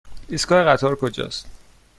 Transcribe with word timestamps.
ایستگاه 0.29 0.63
قطار 0.63 0.95
کجاست؟ 0.95 1.45